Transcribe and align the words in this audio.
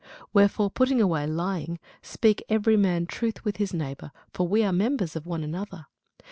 Wherefore 0.33 0.71
putting 0.71 0.99
away 0.99 1.27
lying, 1.27 1.77
speak 2.01 2.43
every 2.49 2.75
man 2.75 3.05
truth 3.05 3.45
with 3.45 3.57
his 3.57 3.71
neighbour: 3.71 4.11
for 4.33 4.47
we 4.47 4.63
are 4.63 4.73
members 4.73 5.13
one 5.13 5.43
of 5.43 5.49
another. 5.49 5.85